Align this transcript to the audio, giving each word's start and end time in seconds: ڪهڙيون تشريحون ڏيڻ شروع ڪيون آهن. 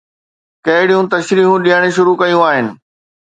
ڪهڙيون 0.65 1.05
تشريحون 1.13 1.59
ڏيڻ 1.67 1.83
شروع 1.97 2.15
ڪيون 2.21 2.43
آهن. 2.49 2.65